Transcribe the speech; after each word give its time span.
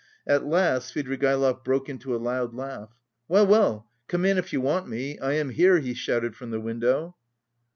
At 0.25 0.47
last 0.47 0.91
Svidrigaïlov 0.95 1.63
broke 1.63 1.87
into 1.87 2.15
a 2.15 2.17
loud 2.17 2.55
laugh. 2.55 2.89
"Well, 3.27 3.45
well, 3.45 3.87
come 4.07 4.25
in 4.25 4.39
if 4.39 4.51
you 4.51 4.59
want 4.59 4.89
me; 4.89 5.19
I 5.19 5.33
am 5.33 5.49
here!" 5.51 5.77
he 5.77 5.93
shouted 5.93 6.35
from 6.35 6.49
the 6.49 6.59
window. 6.59 7.15